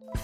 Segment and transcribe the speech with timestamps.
[0.00, 0.14] Hello，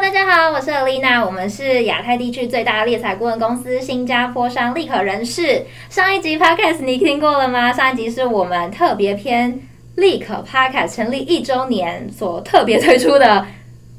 [0.00, 5.64] 大家好，我是 Alina，我们是亚太地区最大的猎才顾问公司新加坡商立可人士。
[5.88, 7.72] 上一集 Podcast 你听过了吗？
[7.72, 9.60] 上一集是我们特别篇
[9.94, 13.46] 立可 Podcast 成立一周年所特别推出的。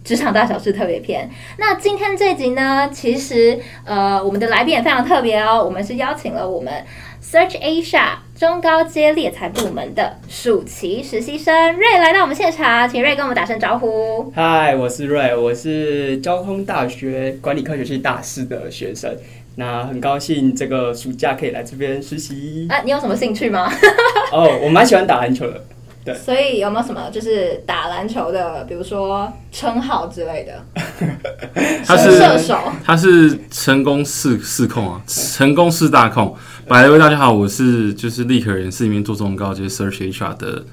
[0.07, 1.29] 职场大小事特别篇。
[1.57, 5.61] 那今天这集呢，其实呃，我们的来宾也非常特别哦。
[5.61, 6.73] 我们是邀请了我们
[7.21, 14.31] Search Asia 中高阶猎才部门的暑期实习生 Ray 来到我们现场，请 Ray 跟我们打声招呼。
[14.33, 19.13] 嗨，我是 Ray，我是交通大学管理科学系大四的学生。
[19.55, 22.65] 那很高兴这个暑假可以来这边实习。
[22.69, 23.69] 啊，你有什么兴趣吗？
[24.31, 25.61] 哦，我蛮喜欢打篮球的。
[26.07, 30.63] 对，所以有没有什么就是打篮球的，比如说称号之类的？
[31.85, 36.33] 他是射手，他是成功四四控啊，成功四大控。
[36.65, 40.65] 百位大家好，我是就是立可人事里面做中高阶 Search HR 的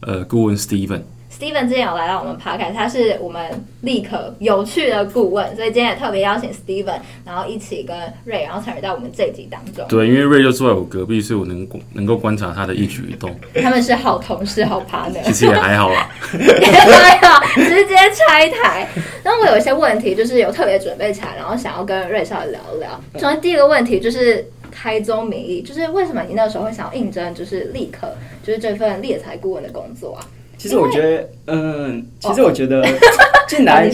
[0.00, 1.02] 呃顾问 Steven。
[1.38, 3.40] Steven 之前有来到我们 Podcast，他是我们
[3.82, 9.86] 立可有趣的顾问，所以今天也特别邀请 Steven，然后一起跟 Ray，然后参与到我们这一集当中。
[9.88, 13.32] 对，因为 Ray 就坐在我隔壁，所以我能能够观察他的一举一动。
[13.62, 15.22] 他们是好同事，好 partner。
[15.22, 18.88] 其实也还好啦，也还好，直接拆台。
[19.22, 23.00] 那我有一些问题，就是有特别准备起来，然后想要跟 Ray 稍微聊一聊。
[23.14, 28.08] 首先第一个问题就是开宗明义，就是为什么你那时候会想要应征，就是立刻，
[28.42, 30.26] 就是这份猎才顾问的工作啊？
[30.58, 32.84] 其实我觉得，嗯，其实我觉得
[33.48, 33.88] 进来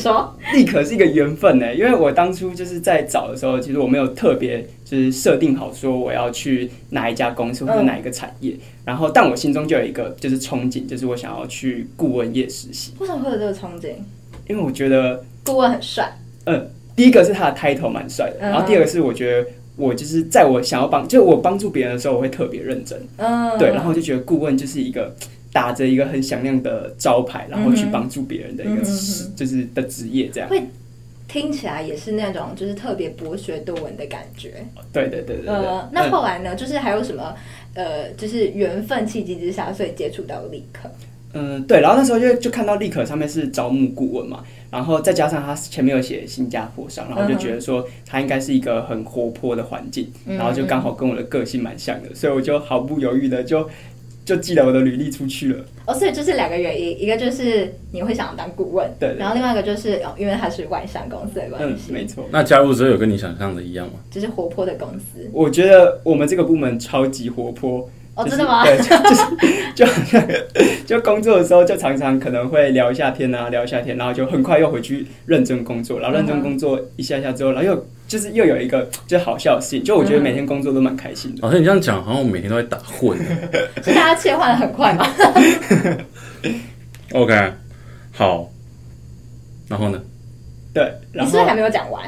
[0.52, 1.74] 立可是一个缘分呢。
[1.74, 8.56] 因为我当初就是在找的时候，其实我没有特别就是设定好说我要去哪一家公司或者哪一个产业。
[8.84, 12.92] 然后，但我心中就有一个就是憧憬，就是我想要去顾问业实习。
[12.98, 13.90] 为什么会有这个憧憬？
[14.48, 16.10] 因为我觉得顾问很帅。
[16.46, 22.98] 嗯，第一个是他的 title 蛮帅的，然后第二个是我觉得我就是在我想要帮，就我帮助别人的时候，我会特别认真。
[23.18, 25.14] 嗯，对，然后我就觉得顾问就是一个。
[25.54, 28.82] 打着一个很响亮的招牌，然后去帮助别人的一个
[29.36, 30.60] 就是的职业，这样会
[31.28, 34.66] 听起来也是那种就是特别博学多闻的感觉。
[34.92, 35.46] 对对对对，
[35.92, 36.56] 那后来呢？
[36.56, 37.32] 就是还有什么
[37.74, 40.90] 呃，就是缘分契机之下，所以接触到立可。
[41.34, 41.80] 嗯，对。
[41.80, 44.42] 然后那时候就就看到立可上面是招募顾问嘛，
[44.72, 53.70] 然后再加上他前面有写新加坡商，然后就觉得说他应该是一个很活泼的环境，然后就刚好跟我的个性蛮像的，所以我就毫不犹豫的就。
[54.24, 55.64] 就寄了我的履历出去了。
[55.86, 61.90] 哦，所以这是两个原因，一个就是你会想要当顾问，对，然后另外一个就是哦，因为它是外商公司的关系。
[61.90, 62.24] 嗯，没错。
[62.30, 63.94] 那加入之后有跟你想象的一样吗？
[64.10, 65.28] 就是活泼的公司。
[65.32, 67.88] 我觉得我们这个部门超级活泼。
[68.16, 68.64] 哦，真的吗？
[68.64, 69.24] 对，就 是
[69.74, 70.24] 就好像
[70.86, 81.42] 就工作的时候，就常常可能会聊一下天啊，聊一下天，然后就很快又回去认真工作，然后认真工作一下下之后，然后又就是又有一个就好笑的事情，就我觉得每天工作都蛮开心的。
[81.42, 83.18] 好像你这样讲，好像我每天都在打混。
[83.82, 85.04] 所以大家切换的很快嘛。
[87.12, 87.52] OK，
[88.12, 88.48] 好，
[89.68, 90.00] 然后呢？
[90.72, 92.02] 对，然后你是不是还没有讲完？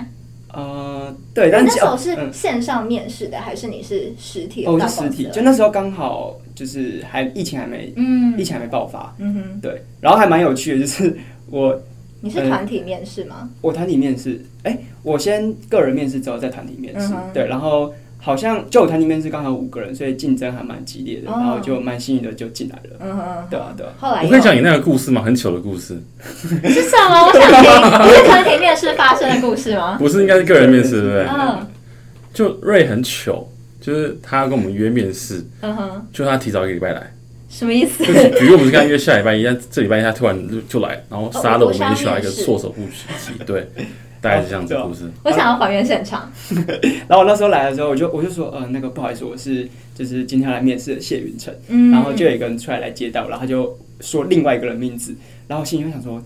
[0.52, 4.64] 呃，对，但那时候是线上面试的，嗯，还是你是实体？
[4.64, 5.28] 哦，是实体。
[5.32, 9.82] 就那时候刚好就是还疫情还没，嗯，疫情还没爆发，嗯哼，对。
[10.00, 11.18] 然后还蛮有趣的，就是
[11.50, 11.76] 我
[12.26, 13.48] 你是团体面试吗？
[13.60, 17.92] 我团体面试，哎，欸，我先个人面试之后再团体面试，嗯，对，然后。
[18.18, 22.96] 好像就我团体面试刚好五个人，所以竞争还蛮激烈的，然后就蛮幸运的就进来了。
[22.98, 23.92] 嗯哼，对啊，对啊。
[24.00, 25.22] 后来我可以讲你那个故事吗？
[25.22, 26.02] 很糗的故事。
[26.18, 27.22] 是什么？
[27.24, 28.16] 我想听。
[28.16, 29.96] 是团体面试发生的故事吗？
[30.00, 31.26] 不是，应该是个人面试，对不对？
[31.28, 31.66] 嗯。
[32.34, 33.46] 就瑞很糗，
[33.80, 37.12] 就是他要跟我们约面试，嗯哼，就他提早一个礼拜来。
[37.48, 38.04] 什么意思？
[38.04, 43.68] 就是比如我们是跟他约下礼拜一，但这礼拜一他突然就就来，然后杀了我们一起来一个措手不及， 对。
[44.18, 45.08] 大概是这样子的故事。
[45.22, 46.28] 我想要还原现场。
[47.06, 51.54] 然后我那时候来的时候，我就我就说，呃，那个不好意思，我是就是今天来面试的谢云成。
[51.68, 51.92] 嗯。
[51.92, 55.14] 然后就有一个人出来来接待我，然后他就说另外一个人名字，
[55.46, 56.20] 然后心里就想说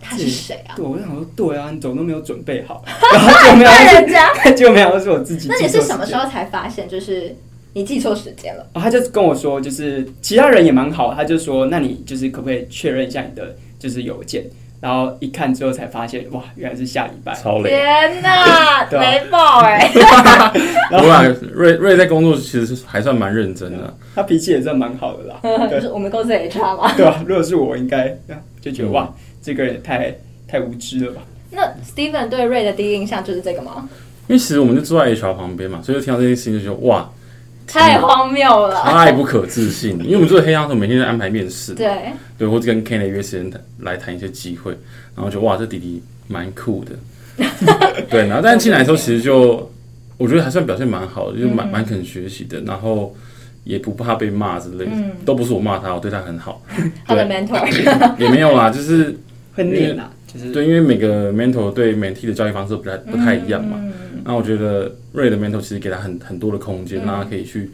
[0.00, 0.72] 他是谁啊？
[0.76, 2.82] 对，我就想说，对啊，你怎么都没有准备好，
[3.12, 5.48] 然后就没有人家，就没有是我自己。
[5.48, 7.36] 那你是什么时候才发现，就是
[7.74, 8.66] 你记错时间了？
[8.72, 14.44] 哦，他就跟我说，就是其他人也蛮好，他就说，那你就是可不可以确认一下你的就是邮件？
[14.80, 17.34] 然后一看之后才发现，哇，原来是下礼拜。
[17.34, 17.70] 超累！
[17.70, 19.90] 天哪， 雷爆哎！
[20.90, 25.40] 然后瑞瑞在工作其实是还算蛮认真的，他脾气也算蛮好的啦。
[25.68, 26.92] 就是我们公司 HR 嘛。
[26.94, 27.24] 对啊？
[27.26, 28.14] 如果是我，应该
[28.60, 29.12] 就觉得哇，
[29.42, 30.14] 这个人也太
[30.46, 31.22] 太无知了吧？
[31.50, 33.88] 那 Steven 对瑞的第一印象就是这个吗？
[34.28, 37.10] 因为其实我们就坐在 HR 旁边嘛，所以就听到这件事情就觉得哇。
[37.66, 40.04] 太荒谬了，太不可置信了。
[40.04, 41.88] 因为我们做黑箱的时候，每天在安排面试，对
[42.38, 44.76] 对，或者跟 Kenny 约时间来谈一些机会，
[45.16, 46.92] 然后就哇，这弟弟蛮酷的，
[48.10, 48.26] 对。
[48.26, 49.70] 然后但是进来的时候，其实就
[50.16, 53.14] 我觉得还算表现蛮好的，就是蛮蛮肯学习的，然后
[53.64, 56.62] 也不怕被骂之类的，嗯、都不是我骂他，我对他很好。
[57.06, 57.66] 他的 mentor
[58.18, 59.16] 也没有啦，就是
[59.54, 63.80] 会念啦，就是对，因为每个 mentor 对 mentee 的教育方式不太不太一样嘛。
[64.24, 67.70] 那、嗯、我觉得 Ray 的 mentor 其实给他很很多的空间，让、嗯、他可以去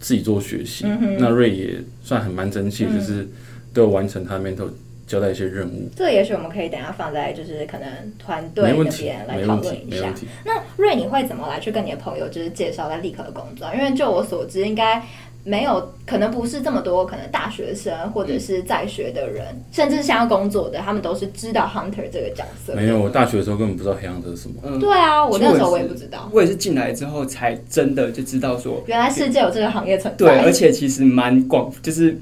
[0.00, 0.84] 自己做学习。
[0.86, 3.26] 嗯、那 Ray 也算很蛮争气，就是
[3.72, 4.68] 都有完成他的 mentor。
[5.06, 7.88] 交代一些任务，这也许我们可以等下放在就是可能
[8.18, 10.12] 团队那边来讨论一下。
[10.44, 13.72] 那瑞，你会怎么来去跟你的朋友就是介绍在立刻的工作？
[13.72, 15.00] 因为就我所知，应该
[15.46, 22.74] 没有可能不是这么多可能大学生或者是在学的人，嗯、甚至是想要工作的，他们都是知道 hunter 这个角色。
[22.74, 24.56] 没有，我大学的时候根本不知道黑 hunter 是什么。
[24.64, 26.28] 嗯，对啊，我那时候我也不知道。
[26.32, 30.18] 我也是进来之后才真的就知道说，原来世界有这个行业存在。
[30.18, 32.18] 对，而且其实蛮广，就是。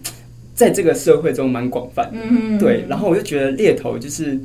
[0.54, 4.38] 在这个社会中蛮广泛的，嗯、对，然后我就觉得猎头就是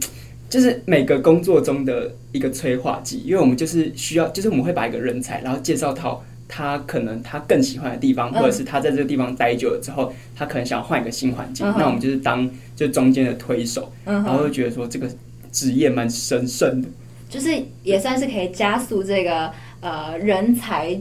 [0.49, 15.07] 就是每个工作中的一个催化剂，因为我们就是需要，就是我们会把一个人才，然后介绍到他可能他更喜欢的地方，嗯、或者是他在这个地方待久了之后，他可能想要换一个新环境，嗯、那我们就是当就中间的推手，嗯、然后就觉得说这个
[15.51, 16.89] 职业蛮神圣的，
[17.29, 17.49] 就是
[17.83, 19.49] 也算是可以加速这个
[19.79, 20.99] 呃人才。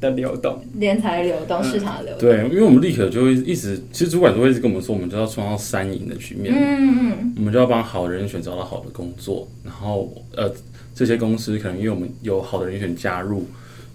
[0.00, 2.20] 的流动，人才流动，市场的流动。
[2.20, 6.54] 对，因为我们立刻就会一直，其实主管都会一直跟我们说，我们就要创造三赢的局面。
[6.56, 10.50] 嗯嗯，我们就要帮好人选找到好的工作，然后呃，
[10.94, 13.46] 这些公司可能因为我们有好的人选加入，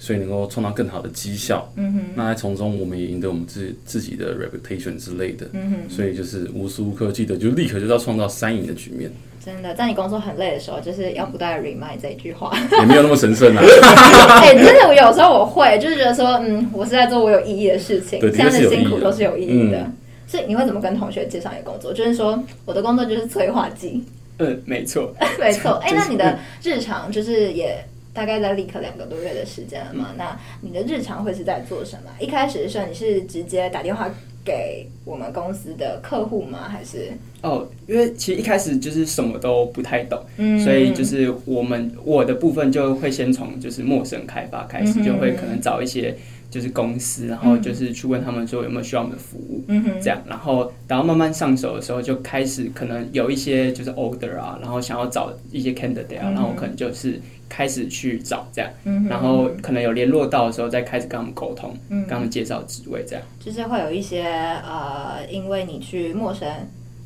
[0.05, 1.67] 所以能够创造更好的绩效。
[1.77, 5.47] 嗯哼，那在从中我们也赢得我们自自己的 reputation 之类的。
[5.53, 9.11] 嗯哼，所以就是无时无刻记得，就立刻就是要创造三赢的局面。
[9.43, 13.61] 真的，在你工作很累的时候，就是要不断 remind 这一句话， 也没有那么神圣啊。
[14.41, 19.79] 哎、欸，真的，我有时候我会，就是觉得说，嗯，我是在做我有意义的事情，这样的辛苦都是有意义的。
[19.79, 19.93] 嗯、
[20.27, 21.91] 所以你会怎么跟同学介绍你的工作？
[21.91, 24.03] 就是说，我的工作就是催化剂。
[24.37, 25.73] 嗯，没错， 没错。
[25.83, 27.77] 哎、欸，那你的日常就是也
[28.15, 30.07] 大概在立刻两个多月的时间了嘛？
[30.11, 32.09] 嗯、那你的日常会是在做什么？
[32.17, 34.09] 一开始的时候，你是直接打电话
[34.45, 36.69] 给我们公司的客户吗？
[36.69, 46.15] 还是哦，因为其实一开始就是什么都不太懂，嗯，所以就是我们我的部分就会先从就是陌生开发开始，嗯、就会可能找一些
[46.49, 57.19] 就是公司，然后就是去问他们说有没有需要我们的服务，嗯哼，这样，然后然后慢慢上手的时候就开始可能有一些就是 order 啊，然后想要找一些 candidate 啊，然后可能就是。
[57.47, 63.23] 开始去找这样，嗯、然后可能有联络到的时候，再开始跟他们沟通，嗯、跟他们介绍职位这样。
[63.39, 66.47] 就是会有一些呃，因为你去陌生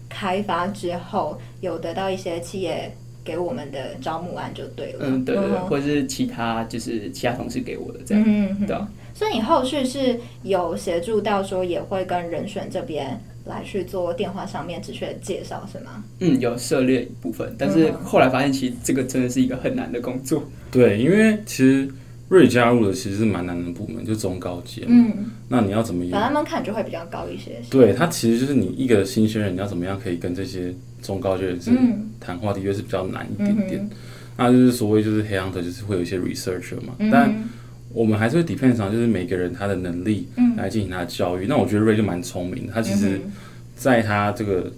[0.07, 2.91] 开发之后，有得到一些企业
[3.23, 4.99] 给我们的招募案就对了。
[5.01, 8.77] 嗯，对对，嗯、或者是其他就是其他同事给我的这样，嗯、哼对。
[9.13, 13.19] 所以你后续是有协助到说，也会跟人选这边。
[13.49, 16.03] 来去做电话上面直接介绍是吗？
[16.19, 20.43] 嗯，有涉猎一部分，但是后来发现其实这个真的是一个很难的工作。
[20.71, 21.89] 对，因为其实
[22.29, 24.83] 瑞加入的其实是蛮难的部门，就中高阶。
[24.87, 26.13] 嗯，那你要怎么样？
[26.13, 27.59] 把他们看就会比较高一些。
[27.69, 31.71] 对，他其实就是你一个新鲜人，你要怎么样可以跟这些中高阶人士
[32.19, 33.81] 谈话，的确是比较难一点点。
[33.81, 33.89] 嗯、
[34.37, 37.33] 那就是所谓就是黑 hunter，就是会有一些 researcher 嘛，嗯、但
[37.91, 41.45] 我们还是会 depend 上，就是每个人他的能力来进行他的教育。
[41.45, 43.19] 嗯、那我觉得瑞就蛮聪明的，他其实
[43.75, 44.71] 在他这个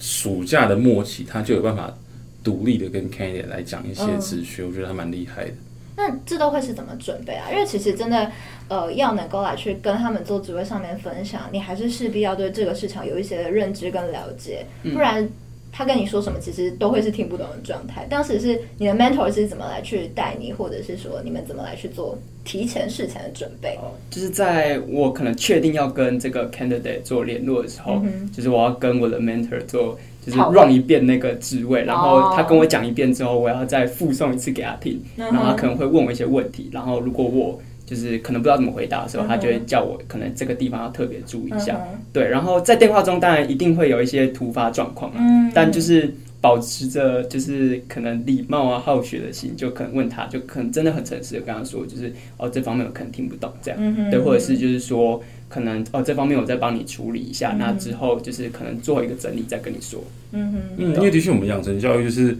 [0.00, 1.96] 暑假的末期，他就有办法
[2.42, 4.64] 独立的跟 candidate 来讲一些资讯。
[4.64, 5.52] 嗯、我觉得他蛮厉害的。
[5.96, 7.48] 那这都会是怎么准备啊？
[7.50, 8.30] 因为其实真的，
[8.68, 15.28] 呃，要能够来去跟他们做职位上面分享，你还是势必要对这个市场有一些的认知跟了解，不然。
[15.76, 18.06] 嗯他跟你说什么，其实都会是听不懂的状态。
[18.08, 23.76] 当时是你的 mentor 是怎么来去带你，或者是说你们怎么来去做提前事前的准备？
[23.76, 41.80] 哦，就是在我可能确定要跟这个 candidate 做联络的时候，嗯、就是我要跟我的 mentor 做，就是 run 一遍那个职位，然后他跟我讲一遍之后，我要再附送一次给他听，然后他可能会问我一些问题，然后如果我就是可能不知道怎么回答的时候，他就会叫我可能这个地方要特别注意一下，
[42.12, 42.28] 对。
[42.28, 45.12] 然后在电话中当然一定会有一些突发状况，
[45.54, 60.02] 但就是保持着就是可能礼貌啊、好学的心，就可能问他，就可能真的很诚实的跟他说，就是哦这方面我可能听不懂这样，对，或者是就是说可能哦这方面我再帮你处理一下，那之后就是可能做一个整理再跟你说。
[60.32, 62.36] 嗯嗯，因为的确我们养成教育就是。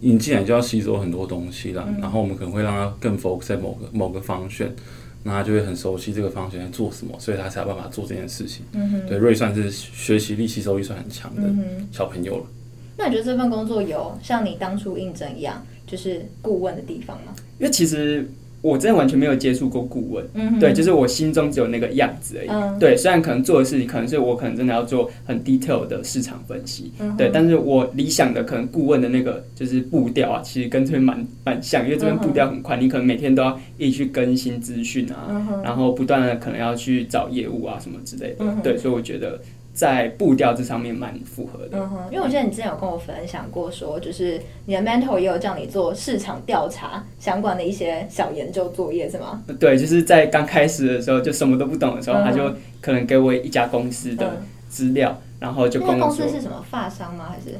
[0.00, 4.68] 你进来就要吸收很多东西了，嗯、然后我们可能会让他更 focus 在某个某个方向，
[5.24, 8.64] 那他就会很熟悉这个方向在做什么，所以他才有办法做这件事情。
[8.72, 11.42] 嗯、哼对，瑞算是学习力、吸收力算很强的
[11.90, 12.46] 小朋友了。
[12.96, 17.34] 那你觉得这份工作有像你当初应征一样，就是顾问的地方吗？
[17.58, 18.28] 因为其实
[18.60, 39.40] 我真的完全没有接触过顾问，嗯，对，就是我心中只有那个样子而已，嗯，对，虽然可能做的事情可能是我可能真的要做很 detail 的市场分析，嗯，对，但是我理想的可能顾问的那个就是步调啊，其实跟这边蛮蛮像，因为这边步调很快，你可能每天都要一直去更新资讯啊，嗯，然后不断的可能要去找业务啊什么之类的，嗯，对，所以我觉得。
[39.78, 49.40] 在步调这上面蛮符合的，嗯哼，因为我记得你之前有跟我分享过，说就是你的 mentor 也有叫你做市场调查相关的一些小研究作业，是吗？
[49.60, 57.26] 对，就是在刚开始的时候，就什么都不懂的时候，嗯、他就可能给我一家公司的资料，嗯、然后就跟我说，公司是什么发商吗？
[57.28, 57.56] 还是？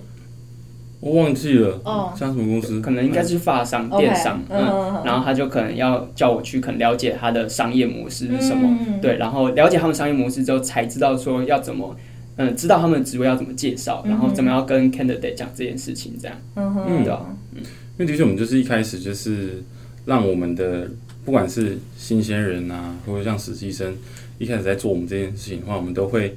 [1.01, 1.81] 我忘记了。
[1.85, 2.81] 哦，像什么公司？
[2.81, 11.95] 可能应该是发商、电商，嗯，然后他就可能要叫我去，可能了解他的商业模式是什么，对，然后了解他们商业模式之后，才知道说要怎么，
[12.39, 17.13] 嗯，知道他们的职位要怎么介绍，然后怎么样跟 candidate 讲这件事情，这样，嗯嗯，对，
[17.55, 17.63] 嗯，
[17.99, 19.63] 因为的确我们就是一开始就是
[20.07, 20.89] 让我们的
[21.25, 23.95] 不管是新鲜人啊，或者像实习生，
[24.39, 26.35] 一开始在做我们这件事情的话，我们都会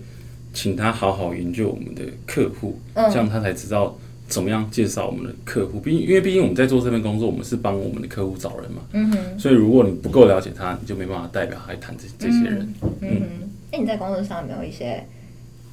[0.53, 3.97] 请他好好研究我们的客户，这样他才知道。
[4.27, 5.77] 怎么样介绍我们的客户？
[5.81, 8.81] 毕竟，因为毕竟我们在做这份工作，我们是帮我们的客户找人嘛。
[8.93, 9.17] 嗯哼。
[9.37, 12.73] 所以，如果你不够了解他，你就没办法代表他来谈这这些人。
[13.01, 13.49] 嗯哼。
[13.71, 15.05] 哎，你在工作上有没有一些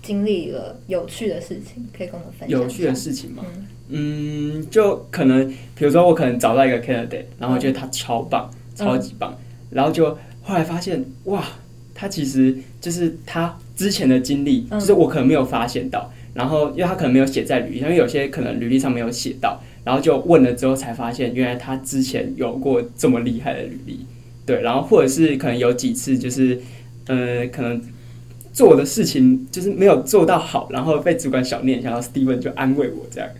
[0.03, 2.61] 经历了有趣的事情可以跟我们分享？
[2.61, 3.45] 有趣的事情吗？
[3.89, 9.37] 嗯，就可能比如说，我可能找到一个 candidate，然后我觉得他超棒，超级棒，
[9.71, 11.45] 然后就后来发现，哇，
[11.95, 16.13] 他其实就是他之前的经历，就是我可能没有发现到。
[16.35, 24.07] 然后，因为他可能没有写在履历上，因为有些可能履历上没有写到，然后就问了之后才发现，原来他之前有过这么厉害的履历，
[24.47, 26.61] 对，然后或者是可能有几次就是，
[27.07, 27.83] 呃，可能
[28.59, 33.31] 做的事情就是没有做到好，然后被主管小念一下，然后 Steven 就安慰我这样。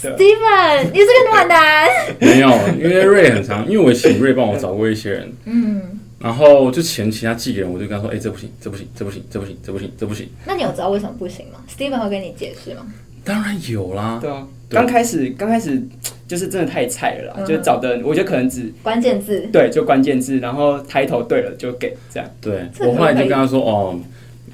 [0.00, 1.86] Steven，你是个暖男。
[2.18, 5.32] 没有，因为 Ray 很长，因为我请 Ray 帮我找过一些人。
[5.44, 5.82] 嗯。
[6.18, 12.86] 然后就前期他寄给人，我就跟他说：“哎，这不行，这不行，这不行，这不行，这不行，这不行。”那你有知道为什么不行吗？Steven 会跟你解释吗？
[13.22, 14.18] 当然有啦。
[14.22, 15.80] 对啊，刚开始刚开始
[16.26, 22.28] 就是真的太菜了啦，就找的我觉得可能只关键字，对，就关键字，然后抬头对了就给这样。
[22.40, 24.00] 对，我后来就跟他说：“哦，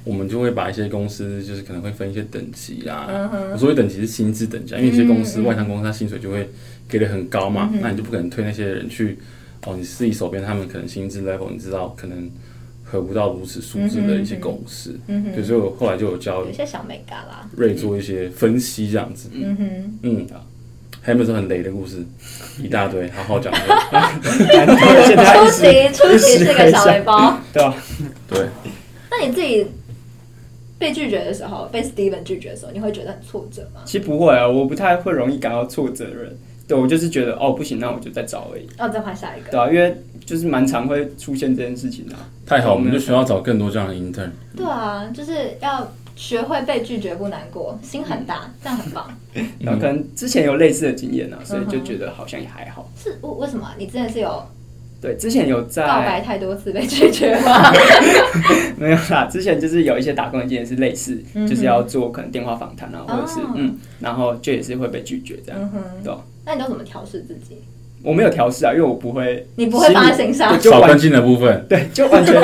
[0.04, 3.30] 我们就会把一些公司就是可能会分一些等级啦。
[3.52, 6.48] 我所谓等级是薪资等级，因为一些公司外商公司他薪水就会
[6.88, 9.18] 给的很高嘛，那你就不可能推那些人去。”
[9.66, 12.30] 哦，你自己手边他们可能薪资 level，你知道可能
[12.82, 20.26] 合不到如此数字的一些公司，嗯哼，所以我后来就有教有些小美嘎啦，瑞做一些分析这样子，嗯哼，嗯，
[21.00, 22.04] 还有没有很雷的故事？
[22.62, 23.50] 一大堆，好好讲。
[23.56, 27.74] 出席出席是个小雷包，对吧？
[28.28, 28.46] 对。
[29.10, 29.66] 那你自己
[30.78, 33.82] 被拒绝的时候，被 Steven 拒绝的时候，你会觉得很挫折吗？
[33.84, 36.36] 其实不会啊，我不太会容易感到挫折的人。
[36.66, 38.66] 对，我就是觉得哦，不行，那我就再找而已。
[38.78, 39.50] 哦，再换下一个。
[39.50, 42.14] 对啊，因为就是蛮常会出现这件事情的。
[42.46, 44.30] 太好，我们就需要找更多这样的 intern。
[44.56, 49.06] 对啊，就是要学会被拒绝不难过，心很大，这样很棒。
[49.60, 52.90] 然后可能之前有类似的经验呢，所以就觉得好像也还好。
[52.96, 53.70] 是为为什么？
[53.76, 54.42] 你真的是有？
[55.04, 57.70] 对，之前有在告白太多次被拒绝吗？
[58.78, 65.70] 没有啦，之前就是有一些打工的经验是类似，就是要做可能电话访谈啊，或者是嗯，然后就也是会被拒绝这样，
[66.02, 66.14] 对。
[66.46, 67.58] 那你都怎么调试自己？
[68.02, 72.34] 我没有调试啊，因为我不会，你不会放在心上，少关心的部分，对，就完全，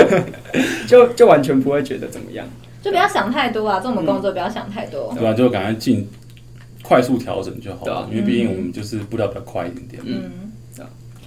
[0.88, 2.46] 就就完全不会觉得怎么样，
[2.82, 5.22] 就不要想太多啊，做我们工作不要想太多，对。
[5.22, 5.32] 吧？
[5.32, 6.06] 就赶快进，
[6.82, 10.43] 快速调整就好了，因为毕竟我们就是步调比较快一点点，嗯，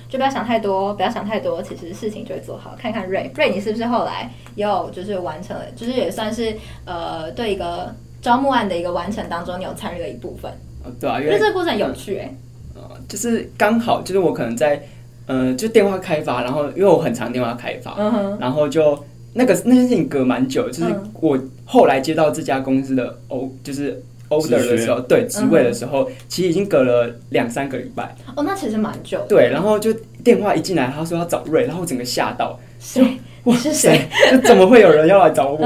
[0.09, 2.75] 就不要想太多，不要想太多，其实事情就会做好。
[2.79, 10.51] 看看 Ray，Ray，你是不是后来又就是完成了，就是也算是呃，对一个招募案的一个完成当中，你有参与了一部分。
[10.99, 12.33] 对啊，因为这个过程有趣哎，
[12.75, 14.81] 呃，就是刚好就是我可能在，
[15.25, 17.97] 呃，就电话开发，然后因为我很常电话开发，
[18.39, 18.97] 然后就
[19.33, 28.15] 那个那件事情隔蛮久，就是我后来接到这家公司的 O 就是 order 的时候，对职位的时候，其实已经隔了两三个礼拜。
[28.35, 29.25] 哦，那其实蛮久。
[29.27, 29.93] 对，然后就
[30.23, 33.03] 电话一进来，他说要找瑞，然后我整个吓到，谁？
[33.43, 34.07] 我是谁？
[34.31, 35.57] 就怎么会有人要来找我？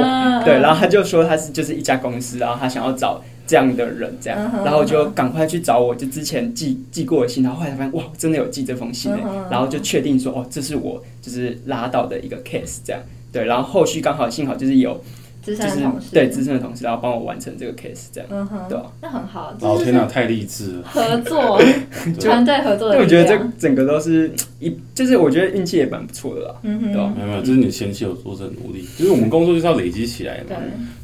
[0.45, 3.21] 对，然后他就说他是就是一家公司，然后他想要找。
[3.47, 9.11] 这样的人，这样，然后就赶快去找我，就之前寄寄过的信，然后后来发现哇，真的有寄这封信，
[9.49, 14.97] 然后就确定说哦，这是我就是拉到的一个 case，这样，对，然后后续刚好幸好就是有。
[15.41, 19.55] 资深的同事，对资深的同事，然后帮我完成这个 case，这样，嗯哼，对，那很好。
[19.61, 20.83] 老天呐，太励志了！
[20.83, 21.59] 合作
[22.21, 22.99] 团队合作的。
[22.99, 26.55] 我觉得这整个都是一，就是我觉得运气也蛮不错的啦。
[26.61, 30.55] 嗯哼，对，没有没有，就是你前期有做这努力，就是我们工作就是要累积起来嘛，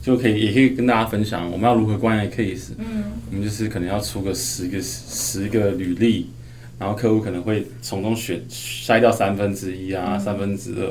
[0.01, 2.70] 就可以也可以跟大家分享我们要如何关爱 case。
[2.77, 6.29] 嗯，我们就是可能要出个十个十个履历，
[6.77, 10.84] 然后客户可能会从中选筛掉三分之一啊，三分之二，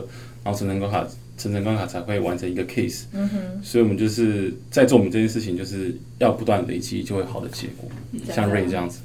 [0.42, 3.04] 然后才能够卡，层层关卡才会完成一个 case。
[3.12, 7.88] 嗯哼，所以我们就是在做我们这件事情，就是要不断累积，就会好的结果。
[8.32, 9.00] 像 Ray 这样子。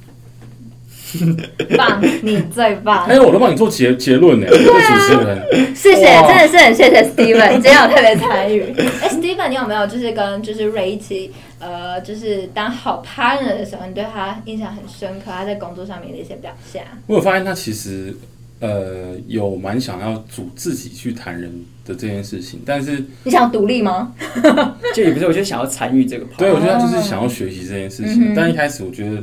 [1.76, 3.06] 棒， 你最棒！
[3.06, 5.76] 哎，我都帮你做结结论呢，主持人。
[5.76, 8.62] 谢谢，真的是很谢谢 Steven，今天有特别参与。
[9.02, 16.86] 哎，Steven，你有没有就是跟就是 Ray 一起，呃，就是当好 partner 的时候，你对他印象很深刻，他在工作上面的一些表现？
[17.08, 18.16] 我有发现他其实
[18.62, 21.51] 呃有蛮想要组自己去谈人
[21.86, 24.15] 的这件事情，但是你想独立吗？
[24.96, 26.25] 就也不是，我就想要参与这个。
[26.38, 29.22] 对，我觉得他就是想要学习这件事情，但一开始我觉得。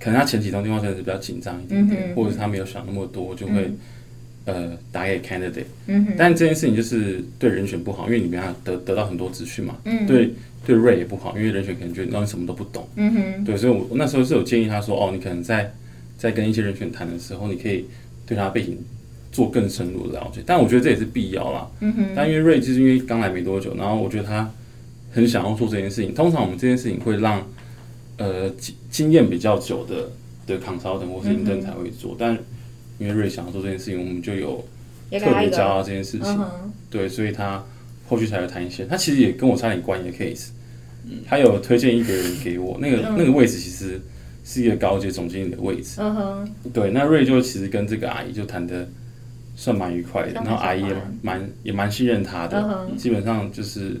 [0.00, 3.68] 可能他前几通电话真的是比较紧张一点点，嗯、或者他没有想那么多，就会、
[4.44, 5.64] 嗯、呃打给 candidate。
[5.88, 9.76] 嗯、但这件事情就是对人选不好，因为你没办法得得到很多资讯嘛。
[9.86, 10.32] 嗯、对
[10.64, 12.88] 对 Ray 也不好，因为人选可能觉得你什么都不懂。
[12.94, 15.68] 嗯、哼对，所以我我那时候是有建议他说，哦，你可能在
[16.16, 17.84] 在跟一些人选谈的时候，你可以
[18.28, 18.78] 对他背景
[19.32, 20.42] 做更深入的了解。
[20.46, 21.66] 但我觉得这也是必要啦。
[21.80, 24.48] 嗯、哼但因为 Ray 就是因为刚来没多久，然后我觉得他
[25.10, 26.14] 很想要做这件事情。
[26.14, 27.42] 通常我们这件事情会让。
[28.20, 30.10] 呃，经经验比较久的
[30.44, 32.38] 的 consultant 或是 intern 才会做，嗯、但
[32.98, 34.56] 因为瑞想要做这件事情，我们就有
[35.12, 37.64] 特别教他这件事情，嗯、对，所以他
[38.08, 38.84] 后续才有谈一些。
[38.86, 40.48] 他其实也跟我差点关系的 case，、
[41.04, 44.00] 嗯、他有推荐一个人给我，那个、嗯、那个位置其实
[44.48, 46.54] 是一个高阶总经理的位置，嗯、哼。
[46.72, 48.88] 对，那瑞就其实跟这个阿姨就谈的
[49.54, 52.96] 算蛮愉快的，然后阿姨也蛮也蛮信任他的，嗯、哼。
[52.96, 54.00] 基本上就是，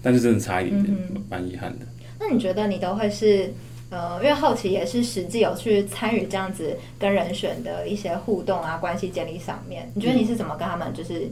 [0.00, 0.96] 但是真的差一点点，
[1.28, 1.86] 蛮遗、憾的。
[2.20, 3.52] 那你觉得你都会是
[3.90, 11.22] 呃，因为好奇也是实际有去参与这样子跟人选的一些互动啊，关系建立上面，你觉得你是怎么跟他们就是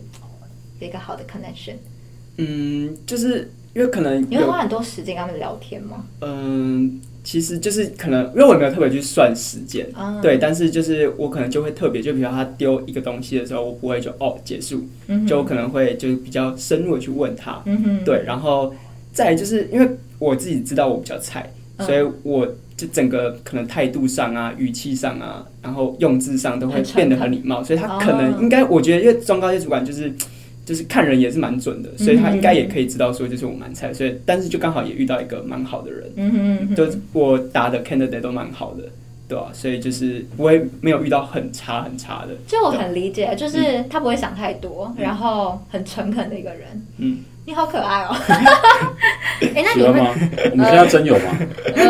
[0.81, 1.77] 有一个好的 connection？
[2.39, 6.05] 嗯，就是因为可能你会花很多时间跟他们聊天吗？
[6.23, 17.63] 嗯，其实就是可能因为我没有特别去算时间，嗯、对，但是就是我可能就会特别，就比如他丢一个东西的时候，我不会就哦结束，嗯、就可能会就是比较深入的去问他，
[18.05, 18.75] 对，然后
[19.13, 19.89] 再就是因为。
[20.19, 30.11] 我自己知道我比较菜，所以我就整个可能态度上啊、语气上啊，然后用字上都会变得很礼貌，所以他可能应该，我觉得因为中高阶主管就是
[30.67, 38.83] 就是看人也是蛮准的，所以他应该也可以知道说就是我蛮菜，所以但是就刚好也遇到一个蛮好的人，嗯嗯就我打的 candidate 都蛮好的，
[39.29, 39.49] 对吧？
[39.55, 47.19] 所以就是不会没有遇到很差很差的，就我很理解，就是他不会想太多，然后很诚恳的一个人，嗯。
[47.47, 48.17] 你好可爱哦！
[49.55, 50.05] 哎，那你们
[50.51, 51.39] 我们现在真有吗？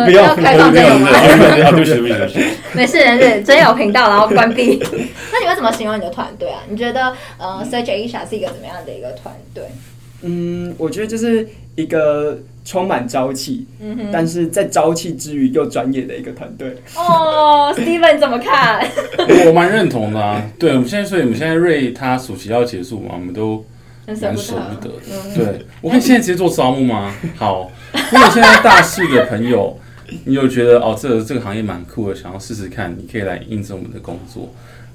[0.04, 1.08] 不要开放真有吗？
[1.10, 2.40] 对不起，对不起。
[2.76, 4.76] 没事没事，真有频道，然后关闭。
[5.32, 6.60] 那你会怎么形容你的团队啊？
[6.68, 9.64] 你觉得呃，Search Asia 是一个怎么样的一个团队？
[10.20, 13.66] 嗯，我觉得就是一个充满朝气，
[14.12, 16.76] 但是在朝气之余又专业的一个团队。
[16.94, 18.86] 哦，Steven 怎么看？
[19.46, 20.42] 我蛮认同的啊。
[20.58, 23.64] 对，我们现在所以我们现在 Ray 他暑期要结束嘛，我们都。
[24.06, 27.12] 蛮舍不得的，嗯、对，我可以现在直接做招募吗？
[27.36, 27.70] 好，
[28.12, 29.76] 如果现在大四的朋友，
[30.24, 34.48] 你有觉得哦，这个这个行业蛮酷的，想要试试看，你可以来应征我们的工作。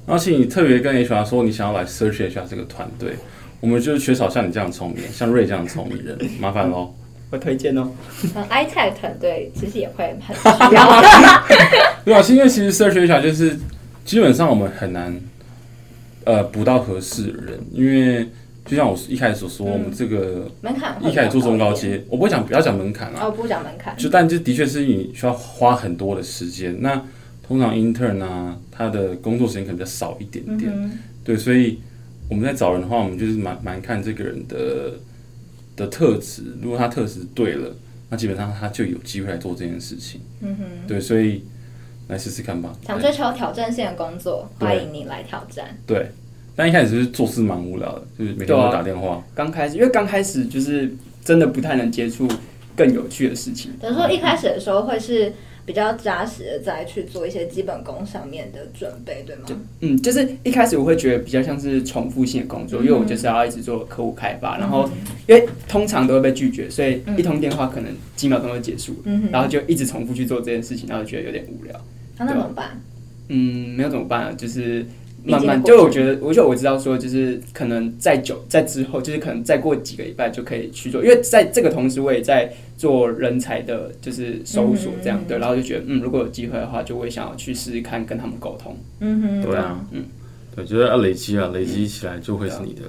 [0.05, 3.15] 然后请你特别跟 HR 说，你想要来 search 一下这个团队，
[3.59, 6.93] 我们就是缺少像你这样聪明，像 Ray 这样聪明人，麻烦喽，
[7.29, 7.91] 会推荐哦。
[8.33, 11.01] 嗯，iTech 团队其实也会很需要。
[12.05, 13.59] 对啊，是因为其实 search 一下就是
[14.05, 15.13] 基本上我们很难
[16.23, 18.25] 呃补到合适的人，因为。
[18.63, 26.79] 就像我一开始所说，我们这个门槛一开始做中高阶，我不会讲不要讲门槛啊，哦，不讲门槛，就但这的确是你需要花很多的时间。
[26.79, 27.03] 那
[27.45, 31.79] 通常 intern 啊，他的工作时间可能比较少一点点，嗯、对，所以
[32.29, 34.93] 我们在找人的话，我们就是蛮蛮看这个人的
[35.75, 36.43] 的特质。
[36.61, 37.75] 如果他特质对了，
[38.09, 40.21] 那基本上他就有机会来做这件事情。
[40.41, 41.43] 嗯哼，对，所以
[42.09, 42.71] 来试试看吧。
[42.85, 45.75] 想追求挑战性的工作，欢迎你来挑战。
[45.87, 46.11] 对。
[46.55, 49.23] 但一开始是做事蛮无聊的，就是每天都打电话。
[49.33, 50.91] 刚开始，因为刚开始就是
[51.23, 52.27] 真的不太能接触
[52.75, 53.71] 更有趣的事情。
[53.79, 55.31] 等于说一开始的时候会是
[55.65, 59.43] 比较扎实的，在去做一些基本功上面的准备，对吗？
[59.45, 64.89] 就嗯，就是一开始我会觉得比较像是重复性的工作，嗯、因为我就是要一直做客户开发，然后
[65.27, 71.73] 因为通常都会被拒绝，所以一通电话可能几秒钟就结束，嗯、然后就一直重复去做这件事情，然后觉得有点无聊。
[72.17, 72.81] 那怎么办？
[73.29, 74.85] 嗯，没有怎么办啊，就是。
[75.23, 88.75] 慢慢，就我觉得，我就我知道说，就是可能再久，在之后，就是可能再过几个礼拜就可以去做，因为在这个同时，我也在做人才的，就是搜索这样对，然后就觉得，嗯，如果有机会的话，就会想要去试试看跟他们沟通。
[88.99, 90.03] 嗯哼，对啊，嗯，
[90.55, 92.81] 对，觉得要累积啊，累积起来就会是你的。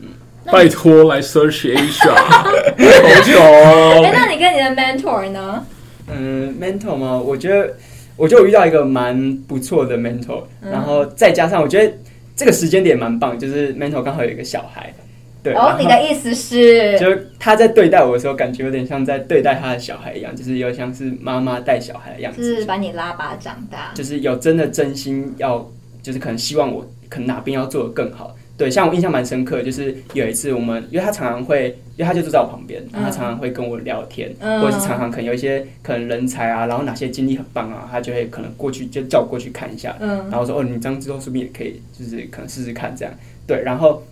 [0.00, 0.08] 嗯，
[0.46, 4.02] 拜托来 search Asia， 好久哦。
[4.04, 5.66] 哎，那你跟你的 mentor 呢？
[6.06, 7.18] 嗯，mentor 吗？
[7.18, 7.74] 我觉得。
[8.22, 11.92] 我就遇到一个蛮不错的 mentor，然后再加上我觉得
[12.36, 14.94] 这个时间点蛮棒，就是 mentor 刚好有一个小孩。
[15.42, 17.04] 对，哦，你的意思是，就
[17.40, 25.68] 他在对待我的时候，感觉有点像在对待他的小孩一样，就是有点像是妈妈带小孩的样子，就是把你拉拔长大，就是有真的真心要，
[26.00, 28.36] 就是可能希望我可能哪边要做的更好。
[28.56, 43.14] 对，像我印象蛮深刻，就是有一次我们，因为他常常会，因为他就住在我旁边，然后他常常会跟我聊天，嗯、或者是常常可能有一些可能人才啊，然后哪些经历很棒啊，他就会可能过去就叫我过去看一下，嗯，然后说哦，你这样之后是不是也可以，就是可能试试看这样，
[43.46, 44.02] 对，然后。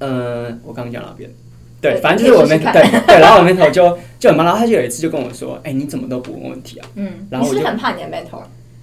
[0.00, 1.28] 嗯、呃，我刚刚讲哪边？
[1.80, 2.70] 对，反正就是我们对
[3.04, 8.42] 对，然后我 mentor 就就很忙，然后他就有一次就跟我说：“哎、欸，你怎么都不问问题啊？”嗯，然后我就很怕你的 mentor。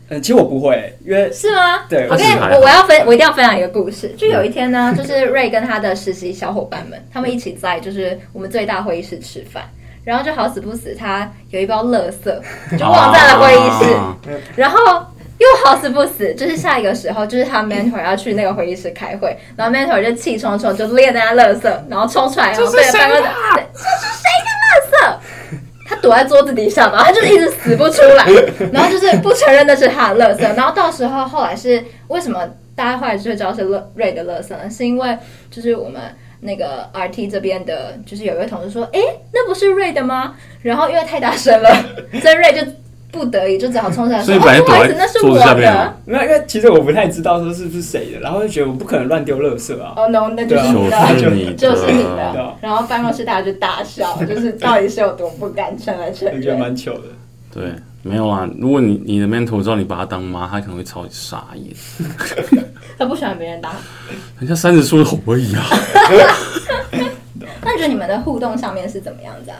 [0.10, 1.84] 嗯，其实我不会，因为是吗？
[1.90, 4.10] 对，我跟你我我要分，我一定要分享一个故事。
[4.18, 9.64] 就有一天呢，就是 Ray 跟他的实习小伙伴们，他们一起在就是我们最大会议室吃饭，
[10.04, 12.26] 然后就好死不死，他有一包垃圾
[12.78, 14.18] 就忘在了会议室，啊、
[14.56, 15.06] 然后。
[15.38, 23.70] 又好死不死，就是下一个时候，就是他 mentor 要去那个会议室开会，然后 mentor 就气冲冲就列在那垃圾，然后冲出来，然后对着办公室，这是谁的
[26.06, 28.26] 躲在桌子底下嘛，他就是一直死不出来，
[28.72, 33.64] 然后就是不承认那是他的乐色，然后到时候后来是为什么大家后来就会知道是
[33.98, 34.70] Ray 的乐色呢？
[34.70, 35.18] 是因为
[35.50, 36.00] 就是我们
[36.42, 39.00] 那个 RT 这边的，就是有一位同事说，哎，
[39.34, 40.36] 那不是 Ray 的吗？
[40.62, 41.70] 然后因为太大声了，
[42.22, 42.72] 所以 Ray 就。
[43.16, 49.94] 不得已就只好冲上来说：“哦，不好意思，那是我的。”没有，因为其实我不太知道说是不是谁的，然后就觉得我不可能乱丢垃圾啊。
[49.96, 52.56] 哦、oh,，no，那就是你的，就是你的。
[52.62, 56.08] 然后办公室大家就大笑， 就是到底是有多不敢承认？
[56.36, 57.04] 我觉得蛮糗的。
[57.54, 57.72] 对，
[58.04, 58.48] 没有啊。
[58.60, 61.74] 如果你你的 mentor 知道你把他当妈，他可能会超级傻眼。
[63.00, 63.72] 他不喜欢别人打，
[64.40, 65.64] 人家三十出头而已啊。
[67.64, 69.58] 那你觉得你们的互动上面是怎么样子啊？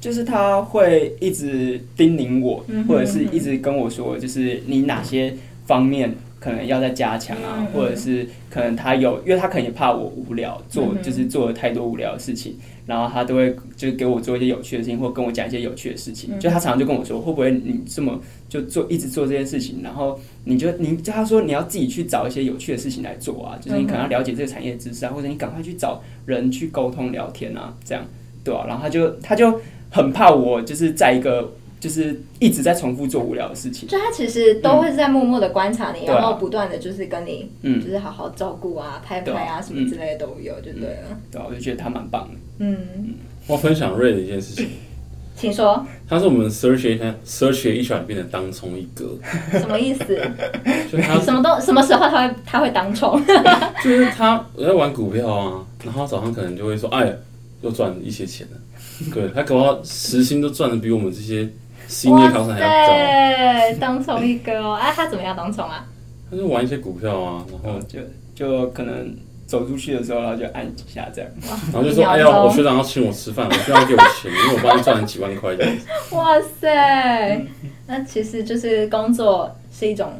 [0.00, 5.34] 就是他会一直叮咛我，或者是一直跟我说，就是你哪些
[5.66, 16.38] 方面可能要再加强啊，或者是可能他有，因为他可能也怕我无聊，做就是做了太多无聊的事情，然后他都会就给我做一些有趣的事情，或跟我讲一些有趣的事情。
[16.40, 28.02] 就他常常就跟我说，会不会你这么就做一直做这件事情，然后你就你叫他说你要自己去找一些有趣的事情来做啊，就是你可能要了解这个产业知识啊，或者你赶快去找人去沟通聊天啊，这样
[28.42, 28.64] 对啊？
[28.66, 29.60] 然后他就他就。
[29.90, 41.18] 很怕我就是在一个就是一直在重复做无聊的事情，就他其实都会在默默的观察你，嗯、然后不断的就是跟你，嗯，就是好好照顾啊、拍拍啊什么之类的都有，就对了。
[41.32, 42.38] 对啊，我就觉得他蛮棒的。
[42.58, 42.76] 嗯，
[43.46, 44.68] 我分享 Ray 的一件事情，
[45.34, 45.82] 请说。
[46.06, 49.18] 他是我们 Search Search 一转变的当冲一哥，
[49.58, 50.04] 什么意思？
[50.92, 53.18] 就他 什么都什么时候他会他会当冲？
[53.82, 57.10] 就是他我在玩股票啊，然后早上可能就会说，哎，
[57.62, 58.58] 又赚一些钱了。
[59.14, 61.48] 对，他搞到时薪都赚的比我们这些
[61.88, 62.92] 新业考生还要高。
[62.92, 65.86] 对，当冲一哥哦，哎，他怎么样当冲啊？
[66.30, 67.98] 他就玩一些股票啊，然后就
[68.34, 71.30] 就可能走出去的时候，然后就按几下这样，
[71.72, 75.86] 然后就说：“哎呀，我学长要请我吃饭，我学长给我钱，因为我帮他赚了几万块这样子。
[76.14, 77.46] ”哇塞，
[77.86, 80.12] 那其实就是工作是一种。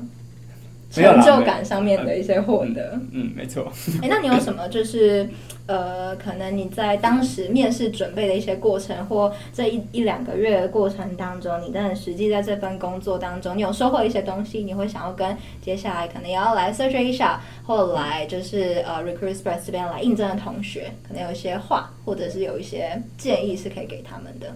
[0.91, 3.73] 成就感上面的一些获得，嗯，嗯，没错。
[4.03, 5.29] 哎、欸，那你有什么就是
[5.67, 24.53] 呃，可能你在当时面试准备的一些过程，或这一一两个月的过程当中，你真的实际在这份工作当中，你有收获一些东西，你会想要跟接下来可能也要来 Search Asia，或来就是呃 Recruit Express 这边来应征的同学，可能有一些话，或者是有一些建议是可以给他们的。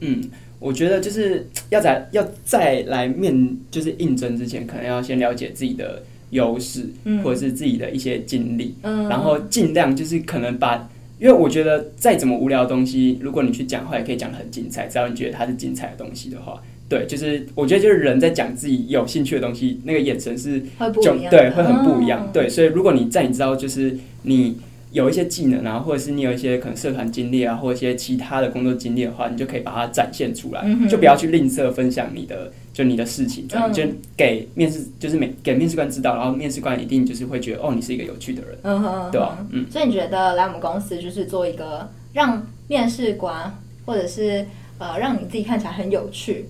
[0.00, 0.22] 嗯。
[0.58, 10.86] 我觉得就是 要在要再来面就是应征之前，可能要先了解自己的优势，嗯、或者是自己的一些经历，嗯、然后尽量就是可能把，
[11.18, 20.60] 因为我觉得再怎么无聊的东西，如果你去讲话，也可以讲的很精彩，只要你觉得它是精彩的东西的话，对，就是我觉得就是人在讲自己有兴趣的东西，那个眼神是
[21.00, 24.58] 就对，会很不一样，嗯、对，所以如果你在你知道就是你。
[24.92, 33.82] 有一些技能啊，或者是你有一些可能社团经历啊，或者一些其他的工作经历的话，你就可以把它展现出来，嗯、就不要去吝啬分享你的就你的事情，这样、嗯、就
[34.16, 39.38] 给面试就是每给面试官知道，然后面试官一定就是会觉得哦，你是一个有趣的人，嗯哼，对吧？
[39.50, 44.44] 嗯，所以你觉得来我们公司就是做一个让面试官或者是
[44.78, 46.46] 呃让你自己看起来很有趣，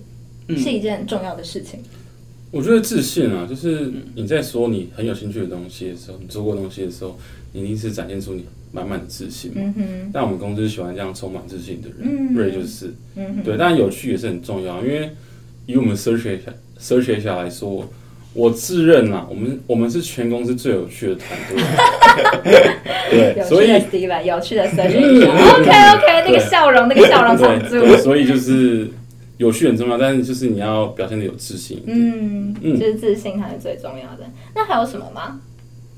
[0.47, 1.79] 嗯、是一件重要的事情。
[2.51, 7.17] 我觉得自信啊，就是你在说你很有兴趣的东西的时候，你做过东西的时候。
[7.53, 10.09] 你一定是展现出你满满的自信，嗯哼。
[10.13, 13.43] 但我们公司喜欢这样充满自信的人，嗯，Ray 就是，嗯哼。
[13.43, 15.09] 对，但有趣也是很重要，因为
[15.65, 16.39] 以我们 Search
[16.79, 17.91] Search 下来说，
[18.33, 21.61] 我自认啊，我们我们是全公司最有趣的团队。
[23.11, 23.67] 对，所以
[24.25, 27.97] 有趣的 Search，OK OK，那个笑容，那个笑容藏住。
[27.97, 28.87] 所以就是
[29.41, 31.81] 有趣很重要，但是就是你要表现的有自信。
[31.87, 34.29] 嗯嗯，就是自信才是最重要的。
[34.53, 35.41] 那还有什么吗？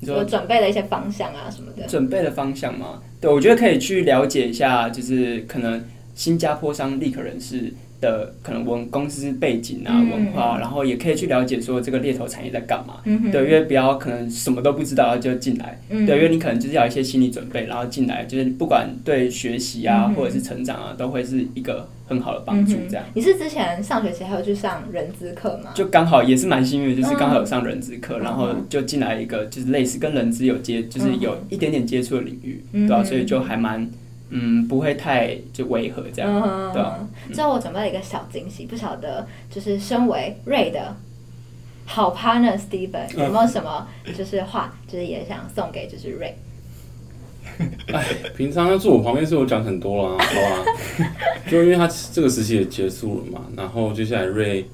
[0.06, 1.86] 我准备的一些方向啊什么的。
[1.86, 3.02] 准备的方向吗？
[3.20, 7.70] 对，我觉得可以去了解一下，就是可能新加坡商立可人士
[8.04, 13.00] 的可能文公司背景啊、嗯、文化，然后也可以去了解说这个猎头产业在干嘛。
[13.04, 15.80] 嗯、对，因为不要可能什么都不知道就进来。
[15.88, 22.74] 嗯、对，因为你可能就是要一些心理准备，然后进来就是不管对学习啊、嗯、或者是成长啊，都会是一个很好的帮助。
[22.88, 23.12] 这样、嗯。
[23.14, 25.70] 你是之前上学期还有去上人资课吗？
[25.74, 33.04] 就刚好也是蛮幸运，就是刚好有上人资课，嗯、然后就进来一个就是类似跟人资有接，就是有一点点接触的领域，嗯、对吧、啊？
[33.04, 33.90] 所以就还蛮。
[34.30, 37.08] 嗯，不会太就违和这样，嗯、对、啊。
[37.32, 40.96] 最后我准备了一个小惊喜，不晓得就是身为 Ray 的
[41.86, 46.32] 好 partner Steven 有没有什么就是话，就是也想送给就是 Ray。
[47.92, 48.04] 哎，
[48.36, 51.04] 平常他坐我旁边是我讲很多啦， 好吧？
[51.48, 54.64] 就因为他这个时期也结束了嘛，然后接下来 Ray，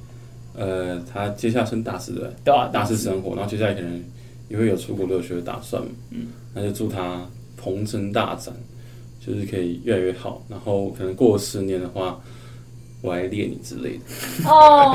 [0.57, 4.03] 呃，他接下来升大四的，对啊，大四生活，然后接下来可能
[4.49, 8.55] 也会有出国留学的打算，嗯，那就祝他鹏程大展。
[9.25, 12.19] 就是可以越来越好，然后可能过十年的话，
[13.03, 14.49] 我来猎你之类的。
[14.49, 14.95] 哦，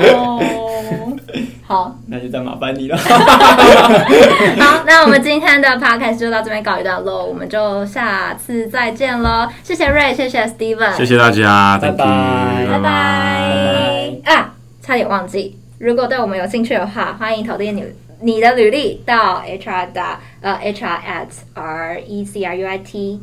[1.64, 2.96] 好， 那就再麻烦你了。
[4.58, 9.48] 好，那我们今天的 podcast 就到这边告一段落，我们就下次再见喽。
[9.62, 14.12] 谢谢 Ray，谢谢 Steven，谢谢大家，拜拜，拜拜。
[14.24, 17.84] 啊，差点忘记，如果对我们有兴趣的话，欢迎投递你
[18.20, 20.02] 你的履历到 HR 的
[20.40, 23.20] 呃 HR at R E C R U I T。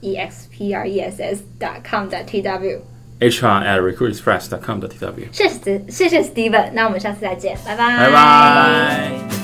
[0.00, 2.80] E x p r e s s dot com 的 t w
[3.20, 9.39] h r at recruit express dot com 的 t w 谢谢谢谢 Steven，那我们下次再见，拜拜，拜拜。